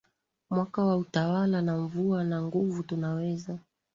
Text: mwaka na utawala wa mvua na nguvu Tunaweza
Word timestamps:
mwaka 0.49 0.85
na 0.85 0.97
utawala 0.97 1.73
wa 1.75 1.79
mvua 1.83 2.23
na 2.23 2.41
nguvu 2.41 2.83
Tunaweza 2.83 3.59